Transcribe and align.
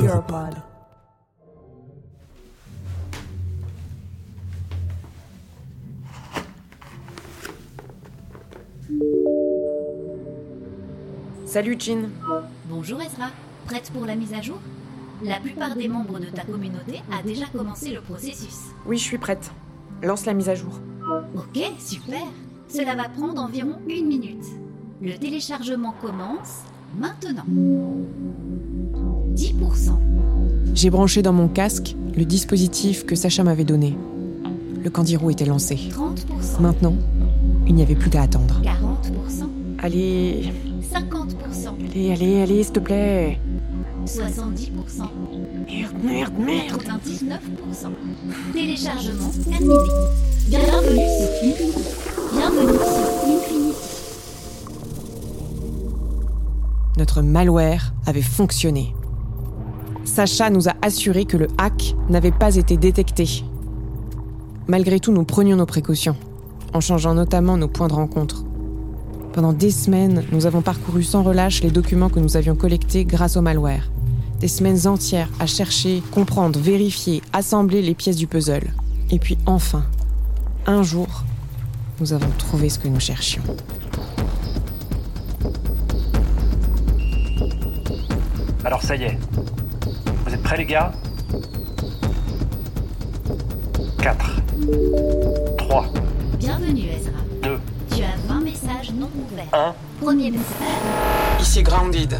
Europod. 0.00 0.54
Salut 11.44 11.76
Jean. 11.78 12.08
Bonjour 12.68 13.00
Ezra, 13.02 13.26
prête 13.66 13.90
pour 13.92 14.06
la 14.06 14.16
mise 14.16 14.32
à 14.32 14.40
jour? 14.40 14.58
La 15.22 15.38
plupart 15.38 15.76
des 15.76 15.88
membres 15.88 16.18
de 16.18 16.26
ta 16.26 16.44
communauté 16.44 17.02
a 17.12 17.22
déjà 17.22 17.46
commencé 17.46 17.92
le 17.92 18.00
processus. 18.00 18.70
Oui, 18.86 18.96
je 18.96 19.02
suis 19.02 19.18
prête. 19.18 19.50
Lance 20.02 20.24
la 20.24 20.32
mise 20.32 20.48
à 20.48 20.54
jour. 20.54 20.80
Ok, 21.36 21.62
super. 21.78 22.22
Cela 22.68 22.94
va 22.94 23.08
prendre 23.10 23.42
environ 23.42 23.78
une 23.88 24.06
minute. 24.06 24.46
Le 25.02 25.18
téléchargement 25.18 25.94
commence 26.00 26.62
maintenant. 26.98 27.44
10%, 29.34 29.90
J'ai 30.74 30.90
branché 30.90 31.22
dans 31.22 31.32
mon 31.32 31.48
casque 31.48 31.96
le 32.16 32.24
dispositif 32.24 33.04
que 33.06 33.14
Sacha 33.14 33.42
m'avait 33.42 33.64
donné. 33.64 33.96
Le 34.82 34.90
Candirou 34.90 35.30
était 35.30 35.44
lancé. 35.44 35.76
30%, 35.76 36.60
Maintenant, 36.60 36.94
il 37.66 37.74
n'y 37.74 37.82
avait 37.82 37.94
plus 37.94 38.10
qu'à 38.10 38.22
attendre. 38.22 38.60
40%, 38.62 39.46
Allez, 39.78 40.52
50%, 40.92 41.90
allez, 41.90 42.12
allez, 42.12 42.40
allez, 42.42 42.62
s'il 42.62 42.72
te 42.72 42.80
plaît. 42.80 43.38
70%, 44.06 44.70
Merde, 45.68 45.92
merde, 46.04 46.32
merde. 46.38 46.82
99%. 46.82 48.52
Téléchargement 48.52 49.30
terminé. 49.48 49.74
Bienvenue 50.48 51.06
sur 51.08 51.30
Infinity. 51.48 51.88
Bienvenue 52.32 52.78
sur 52.78 53.32
Infinity. 53.32 53.72
Notre 56.98 57.22
malware 57.22 57.94
avait 58.06 58.20
fonctionné. 58.22 58.94
Sacha 60.12 60.50
nous 60.50 60.68
a 60.68 60.74
assuré 60.82 61.24
que 61.24 61.38
le 61.38 61.48
hack 61.56 61.94
n'avait 62.10 62.32
pas 62.32 62.56
été 62.56 62.76
détecté. 62.76 63.44
Malgré 64.68 65.00
tout, 65.00 65.10
nous 65.10 65.24
prenions 65.24 65.56
nos 65.56 65.64
précautions, 65.64 66.16
en 66.74 66.80
changeant 66.80 67.14
notamment 67.14 67.56
nos 67.56 67.66
points 67.66 67.88
de 67.88 67.94
rencontre. 67.94 68.44
Pendant 69.32 69.54
des 69.54 69.70
semaines, 69.70 70.22
nous 70.30 70.44
avons 70.44 70.60
parcouru 70.60 71.02
sans 71.02 71.22
relâche 71.22 71.62
les 71.62 71.70
documents 71.70 72.10
que 72.10 72.20
nous 72.20 72.36
avions 72.36 72.54
collectés 72.54 73.06
grâce 73.06 73.38
au 73.38 73.40
malware. 73.40 73.90
Des 74.38 74.48
semaines 74.48 74.86
entières 74.86 75.30
à 75.40 75.46
chercher, 75.46 76.02
comprendre, 76.10 76.60
vérifier, 76.60 77.22
assembler 77.32 77.80
les 77.80 77.94
pièces 77.94 78.16
du 78.16 78.26
puzzle. 78.26 78.70
Et 79.10 79.18
puis 79.18 79.38
enfin, 79.46 79.82
un 80.66 80.82
jour, 80.82 81.24
nous 82.00 82.12
avons 82.12 82.30
trouvé 82.36 82.68
ce 82.68 82.78
que 82.78 82.88
nous 82.88 83.00
cherchions. 83.00 83.42
Alors 88.62 88.82
ça 88.82 88.94
y 88.94 89.04
est. 89.04 89.18
Vous 90.32 90.38
êtes 90.38 90.44
prêts 90.44 90.56
les 90.56 90.64
gars? 90.64 90.90
4, 94.00 94.30
3, 95.58 95.86
Bienvenue 96.38 96.88
Ezra. 96.88 97.18
2, 97.42 97.60
Tu 97.94 98.02
as 98.02 98.16
20 98.32 98.40
messages 98.40 98.92
non 98.94 99.10
ouverts. 99.14 99.44
1. 99.52 99.74
Premier 100.00 100.30
message. 100.30 100.48
Ici 101.38 101.62
Grounded. 101.62 102.18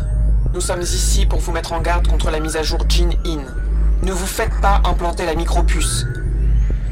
Nous 0.52 0.60
sommes 0.60 0.82
ici 0.82 1.24
pour 1.24 1.38
vous 1.38 1.52
mettre 1.52 1.72
en 1.72 1.80
garde 1.80 2.06
contre 2.06 2.30
la 2.30 2.38
mise 2.40 2.54
à 2.56 2.62
jour 2.62 2.80
Gene 2.86 3.14
In. 3.24 3.44
Ne 4.02 4.12
vous 4.12 4.26
faites 4.26 4.60
pas 4.60 4.82
implanter 4.84 5.24
la 5.24 5.34
micropuce. 5.34 6.04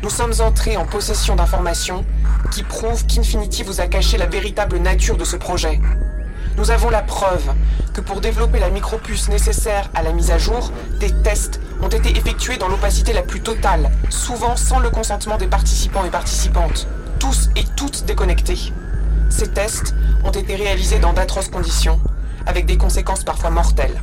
Nous 0.03 0.09
sommes 0.09 0.33
entrés 0.41 0.79
en 0.79 0.87
possession 0.87 1.37
d'informations 1.37 2.07
qui 2.51 2.63
prouvent 2.63 3.05
qu'Infinity 3.05 3.63
vous 3.63 3.83
a 3.83 3.89
caché 3.89 4.17
la 4.17 4.25
véritable 4.25 4.79
nature 4.79 5.19
de 5.19 5.25
ce 5.25 5.37
projet. 5.37 5.83
Nous 6.61 6.71
avons 6.71 6.91
la 6.91 7.01
preuve 7.01 7.55
que 7.95 8.03
pour 8.03 8.21
développer 8.21 8.59
la 8.59 8.69
micropuce 8.69 9.31
nécessaire 9.31 9.89
à 9.95 10.03
la 10.03 10.13
mise 10.13 10.31
à 10.31 10.37
jour, 10.37 10.73
des 10.99 11.11
tests 11.11 11.59
ont 11.81 11.89
été 11.89 12.11
effectués 12.11 12.59
dans 12.59 12.69
l'opacité 12.69 13.15
la 13.15 13.23
plus 13.23 13.41
totale, 13.41 13.91
souvent 14.11 14.57
sans 14.57 14.79
le 14.79 14.91
consentement 14.91 15.39
des 15.39 15.47
participants 15.47 16.05
et 16.05 16.11
participantes, 16.11 16.87
tous 17.19 17.49
et 17.57 17.65
toutes 17.77 18.05
déconnectés. 18.05 18.75
Ces 19.31 19.49
tests 19.49 19.95
ont 20.23 20.33
été 20.33 20.55
réalisés 20.55 20.99
dans 20.99 21.15
d'atroces 21.15 21.49
conditions, 21.49 21.99
avec 22.45 22.67
des 22.67 22.77
conséquences 22.77 23.25
parfois 23.25 23.49
mortelles. 23.49 23.99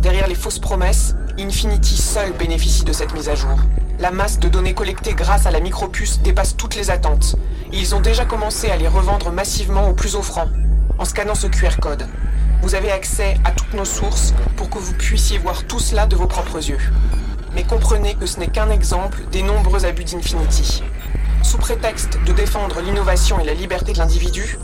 Derrière 0.00 0.28
les 0.28 0.34
fausses 0.34 0.60
promesses, 0.60 1.14
Infinity 1.38 1.98
seul 1.98 2.32
bénéficie 2.32 2.84
de 2.84 2.92
cette 2.94 3.12
mise 3.12 3.28
à 3.28 3.34
jour. 3.34 3.58
La 3.98 4.12
masse 4.12 4.38
de 4.38 4.48
données 4.48 4.72
collectées 4.72 5.12
grâce 5.12 5.44
à 5.44 5.50
la 5.50 5.60
micropuce 5.60 6.20
dépasse 6.20 6.56
toutes 6.56 6.74
les 6.74 6.90
attentes. 6.90 7.36
Et 7.70 7.76
ils 7.76 7.94
ont 7.94 8.00
déjà 8.00 8.24
commencé 8.24 8.70
à 8.70 8.78
les 8.78 8.88
revendre 8.88 9.30
massivement 9.30 9.90
aux 9.90 9.94
plus 9.94 10.16
offrants. 10.16 10.48
En 10.96 11.04
scannant 11.04 11.34
ce 11.34 11.46
QR 11.46 11.76
code, 11.80 12.06
vous 12.62 12.74
avez 12.74 12.90
accès 12.90 13.36
à 13.44 13.50
toutes 13.50 13.74
nos 13.74 13.84
sources 13.84 14.34
pour 14.56 14.70
que 14.70 14.78
vous 14.78 14.94
puissiez 14.94 15.38
voir 15.38 15.64
tout 15.64 15.78
cela 15.78 16.06
de 16.06 16.16
vos 16.16 16.26
propres 16.26 16.58
yeux. 16.58 16.80
Mais 17.54 17.64
comprenez 17.64 18.14
que 18.14 18.26
ce 18.26 18.40
n'est 18.40 18.48
qu'un 18.48 18.70
exemple 18.70 19.18
des 19.30 19.42
nombreux 19.42 19.84
abus 19.84 20.04
d'Infinity. 20.04 20.82
Sous 21.42 21.58
prétexte 21.58 22.18
de 22.26 22.32
défendre 22.32 22.80
l'innovation 22.80 23.38
et 23.40 23.44
la 23.44 23.54
liberté 23.54 23.92
de 23.92 23.98
l'individu, 23.98 24.58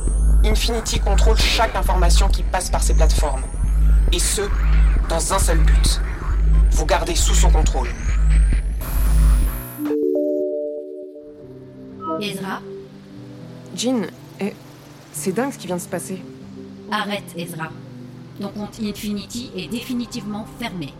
Infinity 0.45 1.01
contrôle 1.01 1.39
chaque 1.39 1.75
information 1.75 2.29
qui 2.29 2.43
passe 2.43 2.69
par 2.69 2.83
ses 2.83 2.95
plateformes. 2.95 3.43
Et 4.12 4.19
ce, 4.19 4.43
dans 5.09 5.33
un 5.33 5.39
seul 5.39 5.59
but. 5.59 6.01
Vous 6.73 6.87
garder 6.87 7.15
sous 7.15 7.35
son 7.35 7.51
contrôle. 7.51 7.89
Ezra, 12.21 12.61
Jean, 13.75 14.06
c'est 15.14 15.32
dingue 15.32 15.52
ce 15.52 15.58
qui 15.58 15.66
vient 15.66 15.76
de 15.76 15.80
se 15.80 15.88
passer. 15.88 16.20
arrête 16.91 17.34
Ezra. 17.36 17.70
Ton 18.41 18.48
compte 18.48 18.80
Infinity 18.82 19.50
est 19.56 19.69
définitivement 19.69 20.44
fermé. 20.58 20.92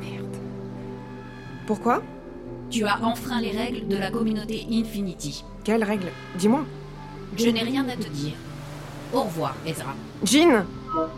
Merde. 0.00 0.36
Pourquoi? 1.66 2.02
Tu 2.70 2.84
as 2.84 3.00
enfreint 3.04 3.40
les 3.40 3.50
règles 3.50 3.86
de 3.86 3.96
la 3.96 4.10
communauté 4.10 4.66
Infinity. 4.70 5.44
Quelle 5.62 5.84
règle 5.84 6.08
Dis-moi. 6.38 6.64
Je 7.36 7.48
n'ai 7.50 7.62
rien 7.62 7.86
à 7.88 7.96
te 7.96 8.08
dire. 8.08 8.32
Au 9.12 9.22
revoir, 9.22 9.54
Ezra. 9.66 9.94
Jean 10.24 10.64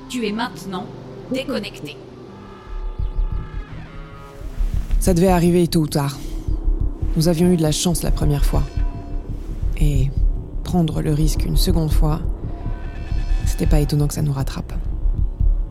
Tu 0.08 0.26
es 0.26 0.32
maintenant 0.32 0.86
déconnecté. 1.32 1.96
Ça 4.98 5.14
devait 5.14 5.28
arriver 5.28 5.68
tôt 5.68 5.82
ou 5.82 5.86
tard. 5.86 6.18
Nous 7.16 7.28
avions 7.28 7.50
eu 7.52 7.56
de 7.56 7.62
la 7.62 7.72
chance 7.72 8.02
la 8.02 8.10
première 8.10 8.44
fois. 8.44 8.64
Et 9.80 10.10
prendre 10.66 11.00
le 11.00 11.12
risque 11.12 11.44
une 11.44 11.56
seconde 11.56 11.92
fois, 11.92 12.20
c'était 13.46 13.66
pas 13.66 13.78
étonnant 13.78 14.08
que 14.08 14.14
ça 14.14 14.22
nous 14.22 14.32
rattrape. 14.32 14.72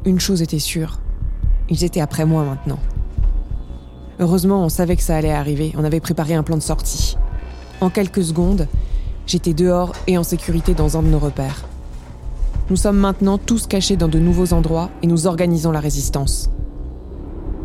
Une 0.06 0.22
chose 0.22 0.42
était 0.42 0.58
sûre, 0.58 1.02
ils 1.70 1.84
étaient 1.84 2.00
après 2.00 2.26
moi 2.26 2.46
maintenant. 2.46 2.80
Heureusement, 4.22 4.64
on 4.64 4.70
savait 4.70 4.96
que 4.96 5.04
ça 5.04 5.18
allait 5.18 5.34
arriver, 5.34 5.74
on 5.78 5.84
avait 5.84 6.00
préparé 6.00 6.34
un 6.34 6.44
plan 6.44 6.56
de 6.56 6.62
sortie. 6.62 7.18
En 7.82 7.90
quelques 7.90 8.24
secondes, 8.24 8.70
j'étais 9.28 9.54
dehors 9.54 9.92
et 10.08 10.18
en 10.18 10.24
sécurité 10.24 10.74
dans 10.74 10.98
un 10.98 11.04
de 11.04 11.10
nos 11.10 11.20
repères. 11.20 11.66
Nous 12.70 12.78
sommes 12.78 12.98
maintenant 12.98 13.38
tous 13.38 13.68
cachés 13.68 13.98
dans 13.98 14.08
de 14.08 14.18
nouveaux 14.18 14.54
endroits 14.54 14.90
et 15.04 15.08
nous 15.08 15.28
organisons 15.28 15.72
la 15.72 15.82
résistance. 15.82 16.50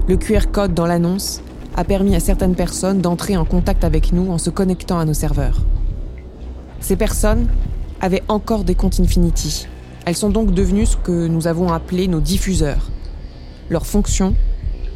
Le 0.09 0.17
QR 0.17 0.51
code 0.51 0.75
dans 0.75 0.87
l'annonce 0.87 1.43
a 1.77 1.85
permis 1.85 2.17
à 2.17 2.21
certaines 2.21 2.57
personnes 2.57 3.01
d'entrer 3.01 3.37
en 3.37 3.45
contact 3.45 3.85
avec 3.85 4.13
nous 4.13 4.33
en 4.33 4.39
se 4.39 4.51
connectant 4.51 4.99
à 4.99 5.05
nos 5.05 5.15
serveurs. 5.15 5.61
Ces 6.81 6.97
personnes 6.97 7.49
avaient 8.01 8.23
encore 8.29 8.65
des 8.65 8.75
comptes 8.75 9.01
Infinity. 9.01 9.67
Elles 10.07 10.17
sont 10.17 10.31
donc 10.31 10.53
devenues 10.53 10.87
ce 10.87 10.97
que 10.97 11.27
nous 11.27 11.47
avons 11.47 11.73
appelé 11.73 12.09
nos 12.09 12.21
diffuseurs. 12.21 12.91
Leur 13.69 13.87
fonction 13.87 14.35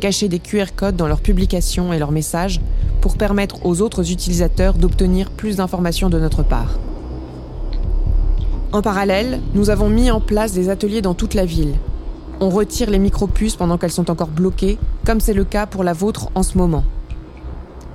cacher 0.01 0.29
des 0.29 0.39
QR 0.39 0.67
codes 0.77 0.97
dans 0.97 1.07
leurs 1.07 1.23
publications 1.23 1.93
et 1.93 1.99
leurs 1.99 2.13
messages 2.13 2.61
pour 3.01 3.17
permettre 3.17 3.65
aux 3.65 3.81
autres 3.81 4.11
utilisateurs 4.11 4.75
d'obtenir 4.75 5.31
plus 5.31 5.57
d'informations 5.57 6.11
de 6.11 6.19
notre 6.19 6.43
part. 6.43 6.79
En 8.73 8.83
parallèle, 8.83 9.41
nous 9.55 9.71
avons 9.71 9.89
mis 9.89 10.11
en 10.11 10.21
place 10.21 10.53
des 10.53 10.69
ateliers 10.69 11.01
dans 11.01 11.15
toute 11.15 11.35
la 11.35 11.45
ville. 11.45 11.75
On 12.41 12.51
retire 12.51 12.91
les 12.91 12.99
micropuces 12.99 13.57
pendant 13.57 13.79
qu'elles 13.79 13.93
sont 13.93 14.11
encore 14.11 14.29
bloquées, 14.29 14.79
comme 15.07 15.21
c'est 15.21 15.33
le 15.33 15.45
cas 15.45 15.67
pour 15.67 15.85
la 15.85 15.93
vôtre 15.93 16.29
en 16.35 16.43
ce 16.43 16.59
moment. 16.59 16.85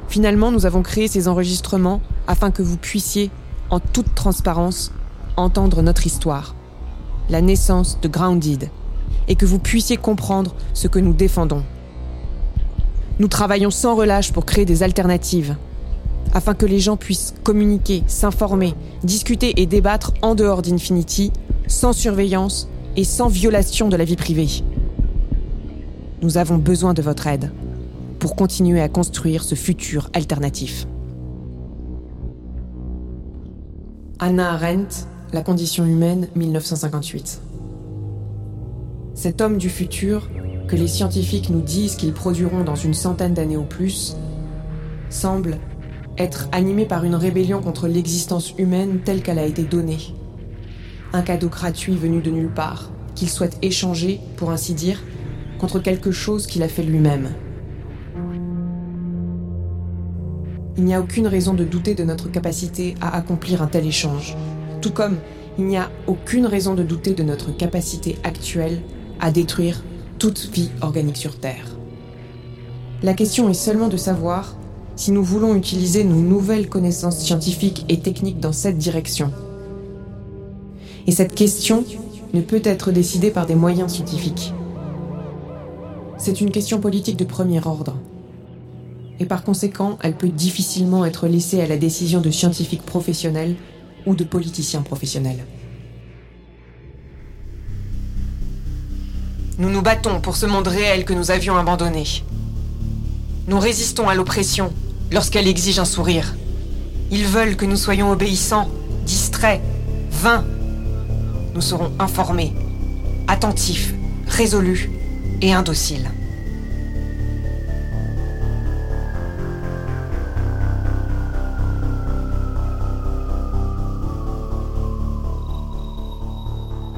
Finalement, 0.07 0.51
nous 0.51 0.65
avons 0.65 0.81
créé 0.81 1.07
ces 1.07 1.27
enregistrements 1.27 2.01
afin 2.27 2.49
que 2.49 2.63
vous 2.63 2.77
puissiez, 2.77 3.29
en 3.69 3.79
toute 3.79 4.15
transparence, 4.15 4.91
entendre 5.37 5.81
notre 5.81 6.05
histoire, 6.05 6.55
la 7.29 7.41
naissance 7.41 7.99
de 8.01 8.07
Grounded, 8.07 8.69
et 9.27 9.35
que 9.35 9.45
vous 9.45 9.59
puissiez 9.59 9.97
comprendre 9.97 10.55
ce 10.73 10.87
que 10.87 10.99
nous 10.99 11.13
défendons. 11.13 11.63
Nous 13.19 13.27
travaillons 13.27 13.71
sans 13.71 13.95
relâche 13.95 14.31
pour 14.31 14.45
créer 14.45 14.65
des 14.65 14.83
alternatives, 14.83 15.55
afin 16.33 16.53
que 16.53 16.65
les 16.65 16.79
gens 16.79 16.97
puissent 16.97 17.33
communiquer, 17.43 18.03
s'informer, 18.07 18.73
discuter 19.03 19.61
et 19.61 19.65
débattre 19.65 20.13
en 20.21 20.35
dehors 20.35 20.61
d'Infinity, 20.61 21.31
sans 21.67 21.93
surveillance 21.93 22.69
et 22.95 23.03
sans 23.03 23.27
violation 23.27 23.89
de 23.89 23.95
la 23.95 24.05
vie 24.05 24.15
privée. 24.15 24.63
Nous 26.21 26.37
avons 26.37 26.57
besoin 26.57 26.93
de 26.93 27.01
votre 27.01 27.27
aide 27.27 27.51
pour 28.19 28.35
continuer 28.35 28.81
à 28.81 28.89
construire 28.89 29.43
ce 29.43 29.55
futur 29.55 30.09
alternatif. 30.13 30.85
Anna 34.21 34.51
Arendt, 34.51 35.07
La 35.31 35.41
condition 35.41 35.85
humaine, 35.85 36.27
1958. 36.35 37.41
Cet 39.13 39.39
homme 39.39 39.57
du 39.57 39.69
futur, 39.69 40.29
que 40.67 40.75
les 40.75 40.89
scientifiques 40.89 41.49
nous 41.49 41.61
disent 41.61 41.95
qu'ils 41.95 42.11
produiront 42.11 42.65
dans 42.65 42.75
une 42.75 42.93
centaine 42.93 43.33
d'années 43.33 43.55
ou 43.55 43.63
plus, 43.63 44.17
semble 45.09 45.57
être 46.17 46.49
animé 46.51 46.83
par 46.83 47.05
une 47.05 47.15
rébellion 47.15 47.61
contre 47.61 47.87
l'existence 47.87 48.53
humaine 48.57 48.99
telle 49.05 49.21
qu'elle 49.21 49.39
a 49.39 49.45
été 49.45 49.63
donnée. 49.63 50.13
Un 51.13 51.21
cadeau 51.21 51.47
gratuit 51.47 51.95
venu 51.95 52.21
de 52.21 52.29
nulle 52.29 52.53
part, 52.53 52.91
qu'il 53.15 53.29
souhaite 53.29 53.57
échanger, 53.61 54.19
pour 54.35 54.51
ainsi 54.51 54.73
dire, 54.73 55.01
contre 55.59 55.79
quelque 55.79 56.11
chose 56.11 56.45
qu'il 56.45 56.63
a 56.63 56.67
fait 56.67 56.83
lui-même. 56.83 57.29
Il 60.77 60.85
n'y 60.85 60.93
a 60.93 61.01
aucune 61.01 61.27
raison 61.27 61.53
de 61.53 61.63
douter 61.63 61.95
de 61.95 62.03
notre 62.03 62.31
capacité 62.31 62.95
à 63.01 63.15
accomplir 63.15 63.61
un 63.61 63.67
tel 63.67 63.85
échange, 63.85 64.35
tout 64.81 64.91
comme 64.91 65.17
il 65.57 65.65
n'y 65.65 65.77
a 65.77 65.89
aucune 66.07 66.45
raison 66.45 66.73
de 66.73 66.83
douter 66.83 67.13
de 67.13 67.23
notre 67.23 67.55
capacité 67.55 68.17
actuelle 68.23 68.81
à 69.19 69.31
détruire 69.31 69.83
toute 70.17 70.49
vie 70.53 70.69
organique 70.81 71.17
sur 71.17 71.37
Terre. 71.39 71.75
La 73.03 73.13
question 73.13 73.49
est 73.49 73.53
seulement 73.53 73.87
de 73.87 73.97
savoir 73.97 74.55
si 74.95 75.11
nous 75.11 75.23
voulons 75.23 75.55
utiliser 75.55 76.03
nos 76.03 76.15
nouvelles 76.19 76.67
connaissances 76.67 77.19
scientifiques 77.19 77.85
et 77.87 77.99
techniques 77.99 78.39
dans 78.39 78.51
cette 78.51 78.77
direction. 78.77 79.31
Et 81.07 81.11
cette 81.11 81.33
question 81.33 81.85
ne 82.33 82.41
peut 82.41 82.61
être 82.63 82.91
décidée 82.91 83.31
par 83.31 83.45
des 83.45 83.55
moyens 83.55 83.93
scientifiques. 83.93 84.53
C'est 86.17 86.41
une 86.41 86.51
question 86.51 86.79
politique 86.79 87.17
de 87.17 87.23
premier 87.23 87.65
ordre. 87.65 87.95
Et 89.19 89.25
par 89.25 89.43
conséquent, 89.43 89.97
elle 90.01 90.15
peut 90.15 90.29
difficilement 90.29 91.05
être 91.05 91.27
laissée 91.27 91.61
à 91.61 91.67
la 91.67 91.77
décision 91.77 92.21
de 92.21 92.31
scientifiques 92.31 92.85
professionnels 92.85 93.55
ou 94.05 94.15
de 94.15 94.23
politiciens 94.23 94.81
professionnels. 94.81 95.45
Nous 99.57 99.69
nous 99.69 99.81
battons 99.81 100.21
pour 100.21 100.37
ce 100.37 100.45
monde 100.45 100.69
réel 100.69 101.03
que 101.03 101.13
nous 101.13 101.31
avions 101.31 101.57
abandonné. 101.57 102.05
Nous 103.47 103.59
résistons 103.59 104.07
à 104.07 104.15
l'oppression 104.15 104.71
lorsqu'elle 105.11 105.47
exige 105.47 105.79
un 105.79 105.85
sourire. 105.85 106.35
Ils 107.11 107.25
veulent 107.25 107.57
que 107.57 107.65
nous 107.65 107.75
soyons 107.75 108.11
obéissants, 108.11 108.69
distraits, 109.05 109.61
vains. 110.11 110.45
Nous 111.55 111.61
serons 111.61 111.91
informés, 111.99 112.53
attentifs, 113.27 113.93
résolus 114.27 114.89
et 115.41 115.51
indociles. 115.51 116.09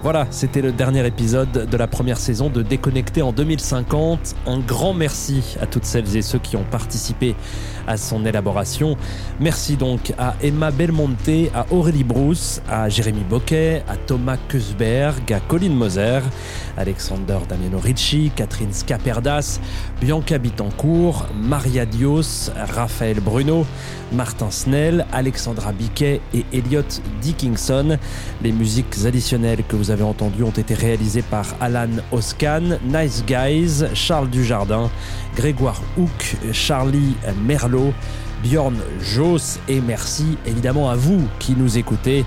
Voilà, 0.03 0.25
c'était 0.31 0.63
le 0.63 0.71
dernier 0.71 1.05
épisode 1.05 1.51
de 1.69 1.77
la 1.77 1.85
première 1.85 2.17
saison 2.17 2.49
de 2.49 2.63
Déconnecté 2.63 3.21
en 3.21 3.31
2050. 3.31 4.35
Un 4.47 4.57
grand 4.57 4.95
merci 4.95 5.55
à 5.61 5.67
toutes 5.67 5.85
celles 5.85 6.17
et 6.17 6.23
ceux 6.23 6.39
qui 6.39 6.57
ont 6.57 6.63
participé 6.63 7.35
à 7.87 7.97
son 7.97 8.25
élaboration. 8.25 8.97
Merci 9.39 9.75
donc 9.75 10.13
à 10.17 10.35
Emma 10.41 10.71
Belmonte, 10.71 11.49
à 11.53 11.65
Aurélie 11.71 12.03
Brousse, 12.03 12.61
à 12.69 12.89
Jérémy 12.89 13.23
Boquet, 13.29 13.83
à 13.87 13.95
Thomas 13.97 14.37
Kusberg, 14.47 15.31
à 15.33 15.39
Colin 15.39 15.69
Moser, 15.69 16.21
Alexander 16.77 17.37
Damiano 17.47 17.79
Ricci, 17.79 18.31
Catherine 18.35 18.73
Scaperdas, 18.73 19.59
Bianca 19.99 20.37
Bitancourt, 20.37 21.27
Maria 21.35 21.85
Dios, 21.85 22.51
Raphaël 22.55 23.19
Bruno, 23.19 23.65
Martin 24.11 24.51
Snell, 24.51 25.05
Alexandra 25.11 25.71
Biquet 25.71 26.21
et 26.33 26.45
Elliot 26.53 26.83
Dickinson. 27.21 27.97
Les 28.41 28.51
musiques 28.51 29.05
additionnelles 29.05 29.63
que 29.67 29.75
vous 29.75 29.91
avez 29.91 30.03
entendues 30.03 30.43
ont 30.43 30.51
été 30.51 30.73
réalisées 30.73 31.21
par 31.21 31.45
Alan 31.59 31.89
Oscan, 32.11 32.77
Nice 32.85 33.23
Guys, 33.25 33.85
Charles 33.93 34.29
Dujardin, 34.29 34.89
Grégoire 35.35 35.81
Hook, 35.97 36.35
Charlie 36.51 37.15
Bjorn 38.43 38.75
Joss 39.01 39.59
et 39.67 39.81
merci 39.81 40.37
évidemment 40.45 40.89
à 40.89 40.95
vous 40.95 41.27
qui 41.39 41.53
nous 41.55 41.77
écoutez. 41.77 42.25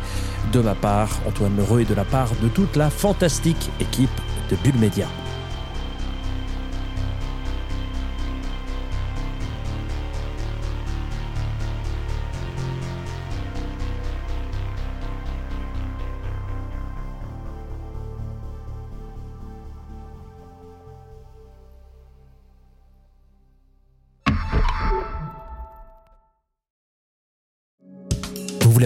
De 0.52 0.60
ma 0.60 0.74
part, 0.74 1.10
Antoine 1.26 1.54
Meureux 1.54 1.80
et 1.80 1.84
de 1.84 1.94
la 1.94 2.04
part 2.04 2.30
de 2.42 2.48
toute 2.48 2.76
la 2.76 2.90
fantastique 2.90 3.70
équipe 3.80 4.10
de 4.50 4.56
Bulle 4.56 4.78
Média. 4.78 5.08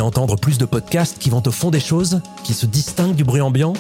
Entendre 0.00 0.36
plus 0.36 0.58
de 0.58 0.64
podcasts 0.64 1.18
qui 1.18 1.30
vont 1.30 1.42
au 1.46 1.50
fond 1.50 1.70
des 1.70 1.80
choses, 1.80 2.20
qui 2.44 2.54
se 2.54 2.66
distinguent 2.66 3.14
du 3.14 3.24
bruit 3.24 3.40
ambiant 3.40 3.74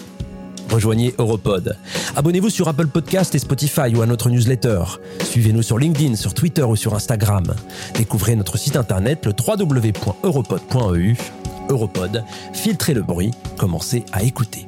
Rejoignez 0.70 1.14
Europod. 1.18 1.76
Abonnez-vous 2.14 2.50
sur 2.50 2.68
Apple 2.68 2.88
Podcast 2.88 3.34
et 3.34 3.38
Spotify 3.38 3.94
ou 3.94 4.02
à 4.02 4.06
notre 4.06 4.28
newsletter. 4.28 4.82
Suivez-nous 5.24 5.62
sur 5.62 5.78
LinkedIn, 5.78 6.14
sur 6.16 6.34
Twitter 6.34 6.62
ou 6.62 6.76
sur 6.76 6.94
Instagram. 6.94 7.54
Découvrez 7.94 8.36
notre 8.36 8.58
site 8.58 8.76
internet 8.76 9.24
le 9.24 9.32
www.europod.eu. 9.32 11.16
Europod, 11.70 12.24
filtrez 12.54 12.94
le 12.94 13.02
bruit, 13.02 13.32
commencez 13.58 14.04
à 14.12 14.22
écouter. 14.22 14.66